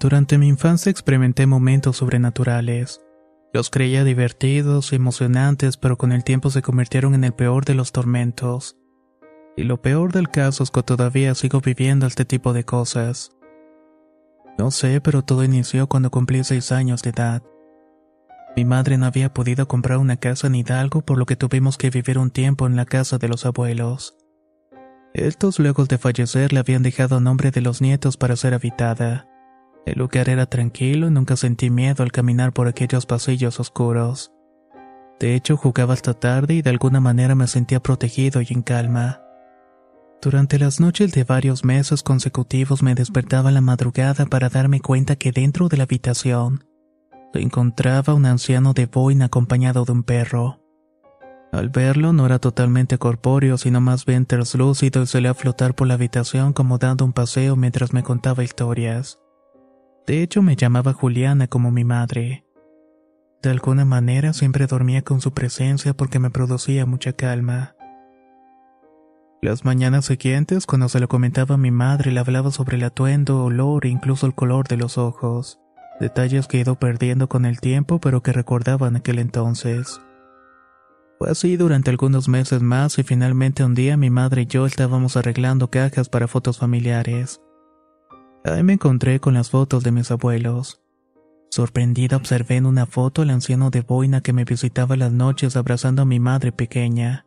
[0.00, 3.00] Durante mi infancia experimenté momentos sobrenaturales.
[3.52, 7.90] Los creía divertidos, emocionantes, pero con el tiempo se convirtieron en el peor de los
[7.90, 8.76] tormentos.
[9.56, 13.32] Y lo peor del caso es que todavía sigo viviendo este tipo de cosas.
[14.56, 17.42] No sé, pero todo inició cuando cumplí seis años de edad.
[18.54, 21.90] Mi madre no había podido comprar una casa en Hidalgo, por lo que tuvimos que
[21.90, 24.16] vivir un tiempo en la casa de los abuelos.
[25.12, 29.26] Estos, luego de fallecer, le habían dejado a nombre de los nietos para ser habitada.
[29.86, 34.32] El lugar era tranquilo y nunca sentí miedo al caminar por aquellos pasillos oscuros.
[35.18, 39.22] De hecho, jugaba hasta tarde y de alguna manera me sentía protegido y en calma.
[40.20, 45.32] Durante las noches de varios meses consecutivos me despertaba la madrugada para darme cuenta que
[45.32, 46.64] dentro de la habitación
[47.32, 50.60] se encontraba un anciano de boina acompañado de un perro.
[51.52, 55.94] Al verlo no era totalmente corpóreo, sino más bien translúcido y solía flotar por la
[55.94, 59.18] habitación como dando un paseo mientras me contaba historias.
[60.08, 62.46] De hecho, me llamaba Juliana como mi madre.
[63.42, 67.76] De alguna manera siempre dormía con su presencia porque me producía mucha calma.
[69.42, 73.44] Las mañanas siguientes, cuando se lo comentaba a mi madre, le hablaba sobre el atuendo,
[73.44, 75.60] olor e incluso el color de los ojos.
[76.00, 80.00] Detalles que he ido perdiendo con el tiempo, pero que recordaba en aquel entonces.
[81.18, 85.18] Fue así durante algunos meses más y finalmente un día mi madre y yo estábamos
[85.18, 87.42] arreglando cajas para fotos familiares.
[88.48, 90.82] Ahí me encontré con las fotos de mis abuelos.
[91.50, 96.02] Sorprendida observé en una foto al anciano de boina que me visitaba las noches abrazando
[96.02, 97.26] a mi madre pequeña.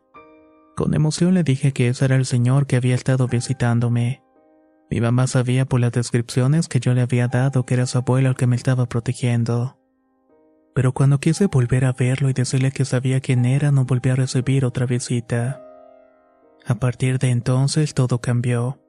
[0.76, 4.22] Con emoción le dije que ese era el señor que había estado visitándome.
[4.90, 8.30] Mi mamá sabía por las descripciones que yo le había dado que era su abuelo
[8.30, 9.78] el que me estaba protegiendo.
[10.74, 14.16] Pero cuando quise volver a verlo y decirle que sabía quién era, no volví a
[14.16, 15.62] recibir otra visita.
[16.66, 18.81] A partir de entonces todo cambió.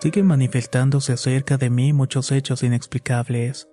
[0.00, 3.68] Siguen manifestándose cerca de mí muchos hechos inexplicables,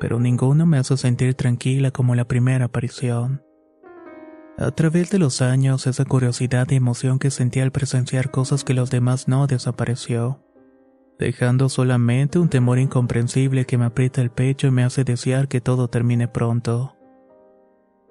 [0.00, 3.42] pero ninguno me hace sentir tranquila como la primera aparición.
[4.56, 8.74] A través de los años, esa curiosidad y emoción que sentí al presenciar cosas que
[8.74, 10.42] los demás no desapareció,
[11.18, 15.60] dejando solamente un temor incomprensible que me aprieta el pecho y me hace desear que
[15.60, 16.96] todo termine pronto.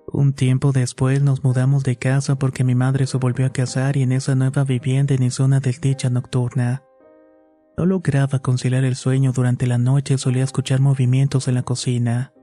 [0.10, 4.04] Un tiempo después nos mudamos de casa porque mi madre se volvió a casar y
[4.04, 6.87] en esa nueva vivienda inició una desdicha nocturna.
[7.78, 12.34] No lograba conciliar el sueño durante la noche solía escuchar movimientos en la cocina.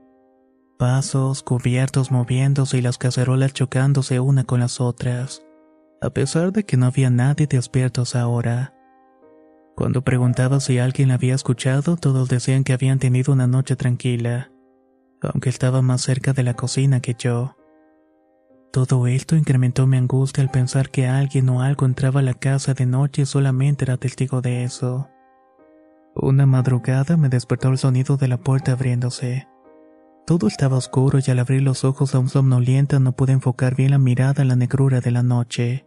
[0.79, 5.45] Pasos, cubiertos moviéndose y las cacerolas chocándose una con las otras.
[6.01, 8.73] A pesar de que no había nadie despiertos ahora.
[9.75, 14.51] Cuando preguntaba si alguien la había escuchado, todos decían que habían tenido una noche tranquila,
[15.21, 17.57] aunque estaba más cerca de la cocina que yo.
[18.71, 22.73] Todo esto incrementó mi angustia al pensar que alguien o algo entraba a la casa
[22.73, 25.09] de noche y solamente era testigo de eso.
[26.15, 29.49] Una madrugada me despertó el sonido de la puerta abriéndose.
[30.25, 33.97] Todo estaba oscuro y al abrir los ojos aún somnolienta no pude enfocar bien la
[33.97, 35.85] mirada en la negrura de la noche.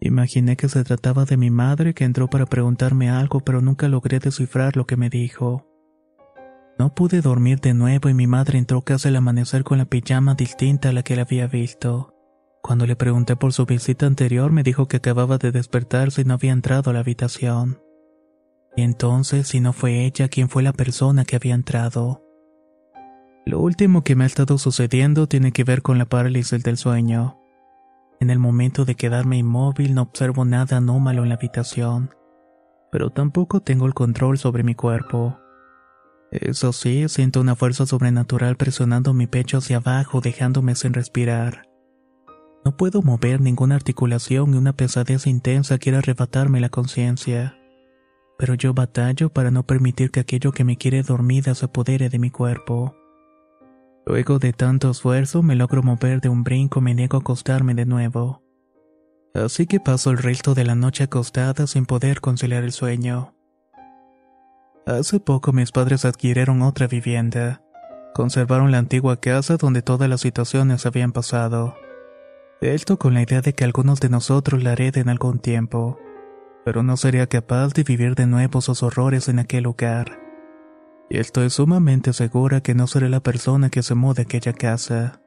[0.00, 4.20] Imaginé que se trataba de mi madre que entró para preguntarme algo pero nunca logré
[4.20, 5.66] descifrar lo que me dijo.
[6.78, 10.34] No pude dormir de nuevo y mi madre entró casi al amanecer con la pijama
[10.34, 12.14] distinta a la que la había visto.
[12.62, 16.34] Cuando le pregunté por su visita anterior me dijo que acababa de despertarse y no
[16.34, 17.78] había entrado a la habitación.
[18.76, 22.22] Y entonces, si no fue ella, ¿quién fue la persona que había entrado?
[23.44, 27.38] Lo último que me ha estado sucediendo tiene que ver con la parálisis del sueño.
[28.20, 32.14] En el momento de quedarme inmóvil no observo nada anómalo en la habitación,
[32.92, 35.38] pero tampoco tengo el control sobre mi cuerpo.
[36.30, 41.68] Eso sí, siento una fuerza sobrenatural presionando mi pecho hacia abajo, dejándome sin respirar.
[42.64, 47.58] No puedo mover ninguna articulación y una pesadez intensa quiere arrebatarme la conciencia.
[48.42, 52.18] Pero yo batallo para no permitir que aquello que me quiere dormida se apodere de
[52.18, 52.96] mi cuerpo.
[54.04, 57.74] Luego de tanto esfuerzo me logro mover de un brinco y me niego a acostarme
[57.74, 58.42] de nuevo.
[59.32, 63.36] Así que paso el resto de la noche acostada sin poder conciliar el sueño.
[64.88, 67.62] Hace poco mis padres adquirieron otra vivienda.
[68.12, 71.76] Conservaron la antigua casa donde todas las situaciones habían pasado.
[72.60, 75.96] Esto con la idea de que algunos de nosotros la hereden algún tiempo,
[76.64, 80.18] pero no sería capaz de vivir de nuevo esos horrores en aquel lugar.
[81.10, 85.20] Y estoy sumamente segura que no seré la persona que se mude a aquella casa.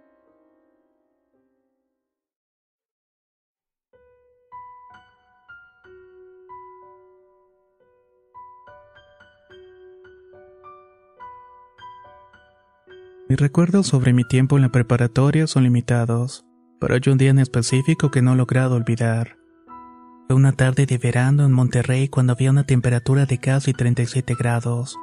[13.27, 16.45] Mis recuerdos sobre mi tiempo en la preparatoria son limitados
[16.79, 19.34] pero hay un día en específico que no he logrado olvidar.
[20.27, 24.98] Fue una tarde de verano en Monterrey cuando había una temperatura de casi 37 grados.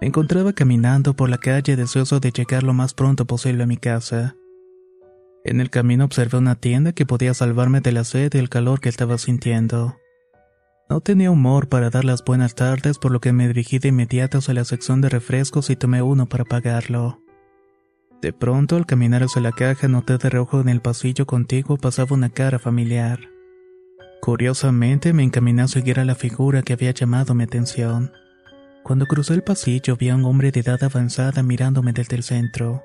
[0.00, 3.76] Me encontraba caminando por la calle deseoso de llegar lo más pronto posible a mi
[3.76, 4.36] casa.
[5.44, 8.80] En el camino observé una tienda que podía salvarme de la sed y el calor
[8.80, 9.96] que estaba sintiendo.
[10.88, 14.38] No tenía humor para dar las buenas tardes, por lo que me dirigí de inmediato
[14.38, 17.20] hacia la sección de refrescos y tomé uno para pagarlo.
[18.22, 22.16] De pronto, al caminar hacia la caja, noté de rojo en el pasillo contigo pasaba
[22.16, 23.20] una cara familiar.
[24.20, 28.12] Curiosamente, me encaminé a seguir a la figura que había llamado mi atención.
[28.82, 32.82] Cuando crucé el pasillo, vi a un hombre de edad avanzada mirándome desde el centro.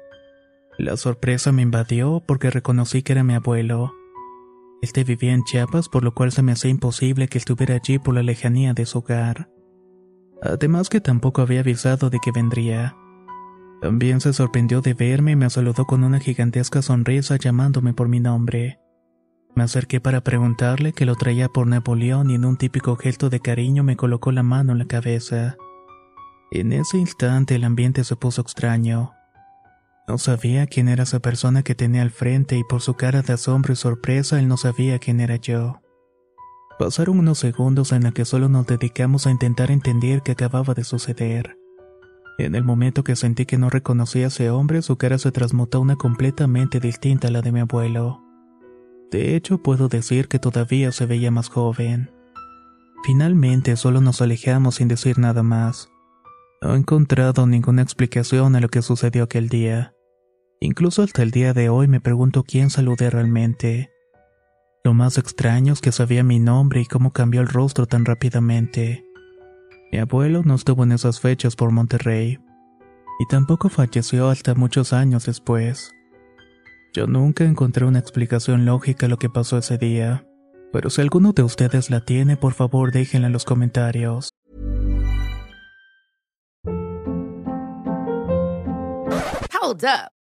[0.78, 3.94] La sorpresa me invadió porque reconocí que era mi abuelo.
[4.82, 8.16] Este vivía en Chiapas, por lo cual se me hacía imposible que estuviera allí por
[8.16, 9.50] la lejanía de su hogar.
[10.42, 12.98] Además que tampoco había avisado de que vendría.
[13.82, 18.20] También se sorprendió de verme y me saludó con una gigantesca sonrisa llamándome por mi
[18.20, 18.80] nombre.
[19.56, 23.40] Me acerqué para preguntarle que lo traía por Napoleón y en un típico gesto de
[23.40, 25.58] cariño me colocó la mano en la cabeza.
[26.52, 29.12] En ese instante el ambiente se puso extraño.
[30.08, 33.34] No sabía quién era esa persona que tenía al frente y por su cara de
[33.34, 35.82] asombro y sorpresa él no sabía quién era yo.
[36.80, 40.84] Pasaron unos segundos en los que solo nos dedicamos a intentar entender qué acababa de
[40.84, 41.58] suceder.
[42.40, 45.80] En el momento que sentí que no reconocía a ese hombre, su cara se transmutó
[45.80, 48.23] una completamente distinta a la de mi abuelo.
[49.14, 52.10] De hecho, puedo decir que todavía se veía más joven.
[53.06, 55.88] Finalmente, solo nos alejamos sin decir nada más.
[56.64, 59.94] No he encontrado ninguna explicación a lo que sucedió aquel día.
[60.60, 63.92] Incluso hasta el día de hoy me pregunto quién saludé realmente.
[64.84, 69.06] Lo más extraño es que sabía mi nombre y cómo cambió el rostro tan rápidamente.
[69.92, 72.40] Mi abuelo no estuvo en esas fechas por Monterrey,
[73.20, 75.94] y tampoco falleció hasta muchos años después.
[76.94, 80.28] Yo nunca encontré una explicación lógica a lo que pasó ese día,
[80.72, 84.30] pero si alguno de ustedes la tiene, por favor déjenla en los comentarios.
[89.60, 90.23] Hold up.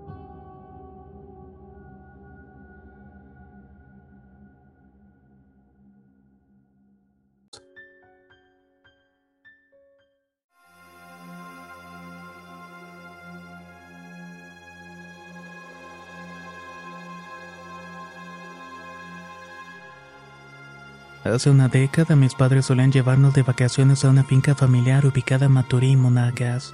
[21.23, 25.51] Hace una década mis padres solían llevarnos de vacaciones a una finca familiar ubicada en
[25.51, 26.73] Maturín, Monagas.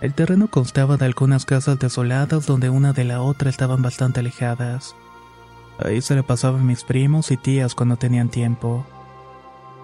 [0.00, 4.94] El terreno constaba de algunas casas desoladas donde una de la otra estaban bastante alejadas.
[5.84, 8.86] Ahí se le pasaban mis primos y tías cuando tenían tiempo.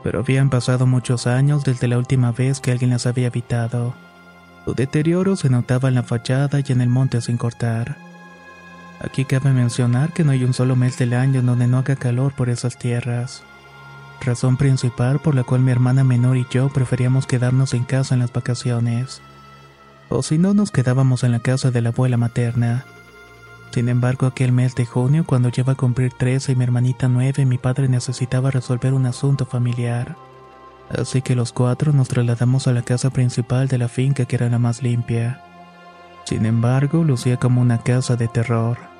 [0.04, 3.94] Pero habían pasado muchos años desde la última vez que alguien las había habitado.
[4.64, 7.96] Su deterioro se notaba en la fachada y en el monte sin cortar.
[9.00, 12.32] Aquí cabe mencionar que no hay un solo mes del año donde no haga calor
[12.32, 13.42] por esas tierras
[14.20, 18.20] razón principal por la cual mi hermana menor y yo preferíamos quedarnos en casa en
[18.20, 19.20] las vacaciones.
[20.08, 22.84] O si no, nos quedábamos en la casa de la abuela materna.
[23.72, 27.44] Sin embargo, aquel mes de junio, cuando lleva a cumplir 13 y mi hermanita 9,
[27.44, 30.16] mi padre necesitaba resolver un asunto familiar.
[30.88, 34.48] Así que los cuatro nos trasladamos a la casa principal de la finca que era
[34.48, 35.42] la más limpia.
[36.24, 38.95] Sin embargo, lucía como una casa de terror.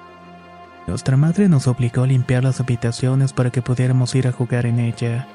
[0.87, 4.79] Nuestra madre nos obligó a limpiar las habitaciones para que pudiéramos ir a jugar en
[4.79, 5.27] ella,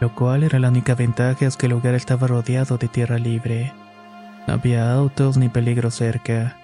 [0.00, 3.72] lo cual era la única ventaja es que el lugar estaba rodeado de tierra libre.
[4.46, 6.56] No había autos ni peligro cerca,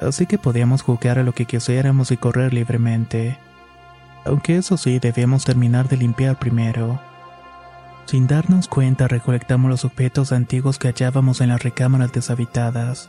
[0.00, 3.38] así que podíamos jugar a lo que quisiéramos y correr libremente.
[4.24, 7.00] Aunque eso sí, debíamos terminar de limpiar primero.
[8.06, 13.08] Sin darnos cuenta, recolectamos los objetos antiguos que hallábamos en las recámaras deshabitadas.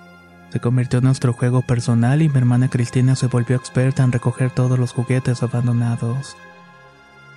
[0.52, 4.52] Se convirtió en nuestro juego personal y mi hermana Cristina se volvió experta en recoger
[4.52, 6.36] todos los juguetes abandonados.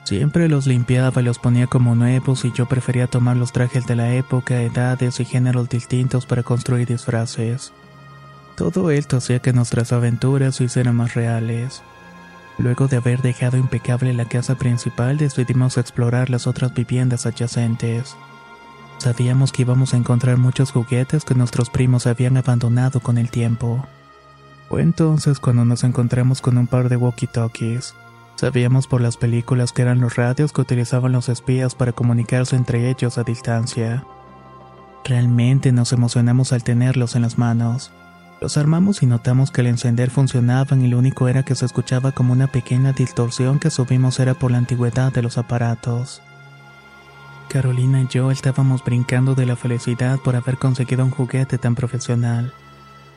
[0.02, 3.96] Siempre los limpiaba y los ponía como nuevos y yo prefería tomar los trajes de
[3.96, 7.72] la época, edades y géneros distintos para construir disfraces.
[8.56, 11.82] Todo esto hacía que nuestras aventuras se hicieran más reales.
[12.58, 18.16] Luego de haber dejado impecable la casa principal, decidimos explorar las otras viviendas adyacentes.
[18.98, 23.84] Sabíamos que íbamos a encontrar muchos juguetes que nuestros primos habían abandonado con el tiempo.
[24.68, 27.94] Fue entonces cuando nos encontramos con un par de walkie-talkies.
[28.36, 32.90] Sabíamos por las películas que eran los radios que utilizaban los espías para comunicarse entre
[32.90, 34.04] ellos a distancia.
[35.04, 37.92] Realmente nos emocionamos al tenerlos en las manos.
[38.40, 42.12] Los armamos y notamos que al encender funcionaban y lo único era que se escuchaba
[42.12, 46.20] como una pequeña distorsión que subimos era por la antigüedad de los aparatos.
[47.54, 52.52] Carolina y yo estábamos brincando de la felicidad por haber conseguido un juguete tan profesional.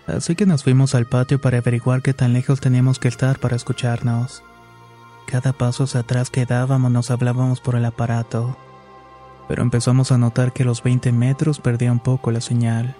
[0.05, 3.55] Así que nos fuimos al patio para averiguar qué tan lejos teníamos que estar para
[3.55, 4.43] escucharnos.
[5.25, 8.55] Cada paso hacia atrás que dábamos nos hablábamos por el aparato.
[9.47, 12.95] Pero empezamos a notar que los 20 metros perdía un poco la señal.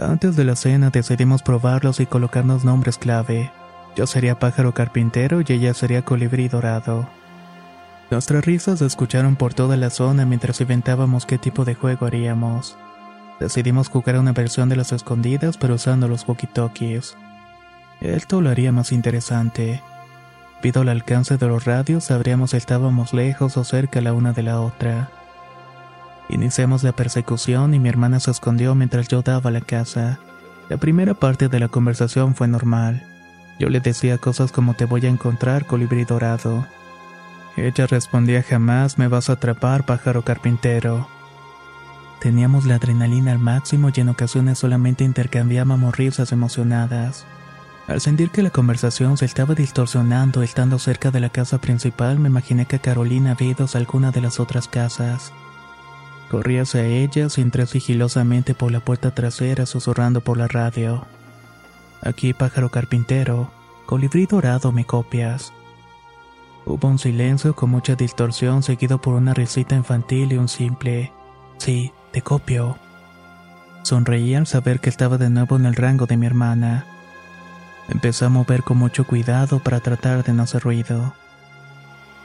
[0.00, 3.50] Antes de la cena decidimos probarlos y colocarnos nombres clave.
[3.96, 7.04] Yo sería pájaro carpintero y ella sería colibrí dorado.
[8.14, 12.78] Nuestras risas se escucharon por toda la zona mientras inventábamos qué tipo de juego haríamos.
[13.40, 17.16] Decidimos jugar una versión de las escondidas pero usando los walkie-talkies.
[18.00, 19.82] Esto lo haría más interesante.
[20.62, 24.44] Pido el alcance de los radios, sabríamos si estábamos lejos o cerca la una de
[24.44, 25.10] la otra.
[26.28, 30.20] Iniciamos la persecución y mi hermana se escondió mientras yo daba la casa.
[30.68, 33.02] La primera parte de la conversación fue normal.
[33.58, 36.64] Yo le decía cosas como te voy a encontrar, colibrí dorado.
[37.56, 41.08] Ella respondía jamás me vas a atrapar, pájaro carpintero.
[42.20, 47.26] Teníamos la adrenalina al máximo y en ocasiones solamente intercambiábamos risas emocionadas.
[47.86, 52.30] Al sentir que la conversación se estaba distorsionando estando cerca de la casa principal, me
[52.30, 55.32] imaginé que Carolina había ido a alguna de las otras casas.
[56.30, 61.06] Corrí hacia ellas y entré sigilosamente por la puerta trasera susurrando por la radio.
[62.00, 63.50] Aquí, pájaro carpintero,
[63.86, 65.52] colibrí dorado, me copias.
[66.66, 71.12] Hubo un silencio con mucha distorsión seguido por una risita infantil y un simple
[71.58, 72.76] Sí, te copio.
[73.82, 76.86] Sonreí al saber que estaba de nuevo en el rango de mi hermana.
[77.88, 81.14] Empecé a mover con mucho cuidado para tratar de no hacer ruido.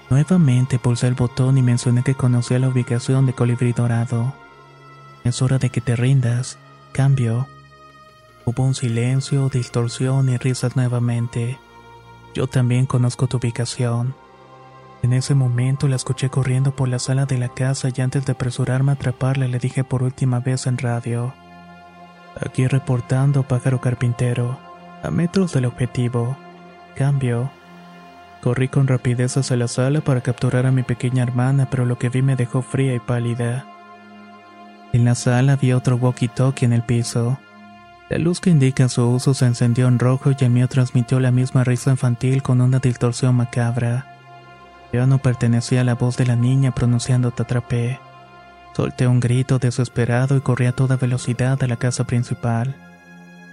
[0.10, 4.34] Nuevamente pulsé el botón y mencioné que conocía la ubicación de Colibrí Dorado.
[5.24, 6.58] Es hora de que te rindas.
[6.94, 7.48] Cambio.
[8.46, 11.60] Hubo un silencio, distorsión y risas nuevamente.
[12.34, 14.16] Yo también conozco tu ubicación.
[15.02, 18.34] En ese momento la escuché corriendo por la sala de la casa y antes de
[18.34, 21.34] apresurarme a atraparla le dije por última vez en radio.
[22.40, 24.60] Aquí reportando pájaro carpintero,
[25.02, 26.38] a metros del objetivo.
[26.96, 27.50] Cambio.
[28.42, 32.10] Corrí con rapidez hacia la sala para capturar a mi pequeña hermana, pero lo que
[32.10, 33.66] vi me dejó fría y pálida.
[34.92, 37.38] En la sala había otro walkie-talkie en el piso.
[38.10, 41.32] La luz que indica su uso se encendió en rojo y el mío transmitió la
[41.32, 44.19] misma risa infantil con una distorsión macabra.
[44.92, 48.00] Ya no pertenecía a la voz de la niña pronunciando te atrapé.
[48.76, 52.76] Solté un grito desesperado y corrí a toda velocidad a la casa principal.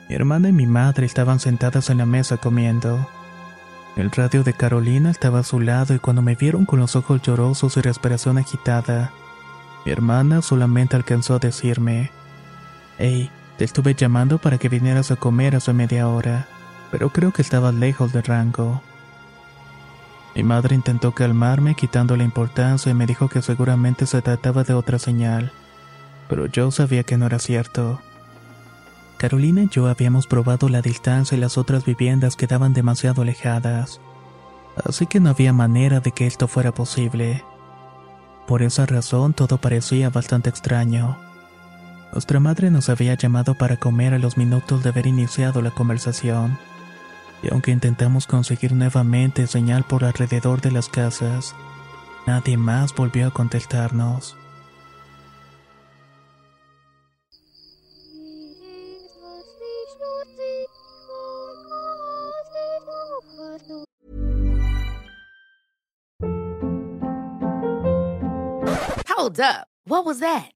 [0.09, 3.09] Mi hermana y mi madre estaban sentadas en la mesa comiendo.
[3.97, 7.23] El radio de Carolina estaba a su lado y cuando me vieron con los ojos
[7.23, 9.11] llorosos y respiración agitada,
[9.85, 12.11] mi hermana solamente alcanzó a decirme,
[12.99, 16.47] Hey, te estuve llamando para que vinieras a comer hace media hora,
[16.91, 18.83] pero creo que estabas lejos de rango.
[20.37, 24.75] Mi madre intentó calmarme quitando la importancia y me dijo que seguramente se trataba de
[24.75, 25.51] otra señal,
[26.29, 28.03] pero yo sabía que no era cierto.
[29.17, 33.99] Carolina y yo habíamos probado la distancia y las otras viviendas quedaban demasiado alejadas,
[34.85, 37.43] así que no había manera de que esto fuera posible.
[38.47, 41.17] Por esa razón todo parecía bastante extraño.
[42.13, 46.59] Nuestra madre nos había llamado para comer a los minutos de haber iniciado la conversación
[47.43, 51.55] y aunque intentamos conseguir nuevamente señal por alrededor de las casas,
[52.27, 54.37] nadie más volvió a contestarnos.
[69.17, 69.67] Hold up.
[69.87, 70.56] What was that?